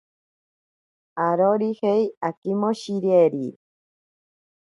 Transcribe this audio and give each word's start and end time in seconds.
Arorijei 1.25 2.01
akimoshireri. 2.27 3.47